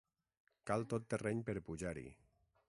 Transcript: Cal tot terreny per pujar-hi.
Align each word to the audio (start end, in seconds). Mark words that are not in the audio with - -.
Cal 0.71 0.85
tot 0.93 1.05
terreny 1.15 1.45
per 1.51 1.57
pujar-hi. 1.69 2.09